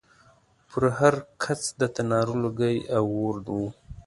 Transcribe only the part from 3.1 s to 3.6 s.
اور و